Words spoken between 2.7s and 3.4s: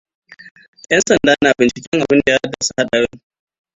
haɗarin.